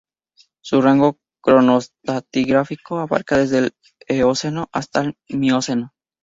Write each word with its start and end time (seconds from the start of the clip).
Su 0.63 0.81
rango 0.81 1.19
cronoestratigráfico 1.43 2.97
abarca 2.97 3.37
desde 3.37 3.59
el 3.59 3.73
Eoceno 4.07 4.67
hasta 4.71 5.03
la 5.03 5.13
Mioceno. 5.29 5.93